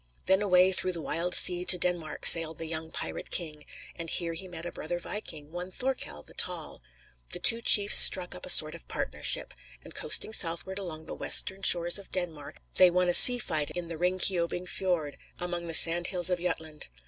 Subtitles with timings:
[0.25, 3.65] Then away "through the wild sea" to Denmark sailed the young pirate king,
[3.95, 6.81] and here he met a brother viking, one Thorkell the Tall.
[7.29, 9.53] The two chiefs struck up a sort of partnership;
[9.83, 13.89] and coasting southward along the western shores of Denmark, they won a sea fight in
[13.89, 16.87] the Ringkiobing Fiord, among the "sand hills of Jutland."